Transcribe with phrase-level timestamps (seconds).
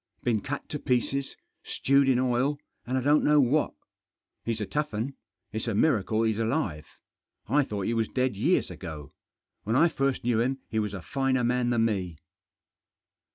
[0.23, 2.57] Been cut to pieces, stewed in oil,
[2.87, 3.75] and I don't know what.
[4.43, 5.13] He's a tough 'un.
[5.53, 6.87] It's a miracle he's alive.
[7.47, 9.13] I thought he was dead years ago.
[9.61, 12.17] When I first knew him he was a finer man than me."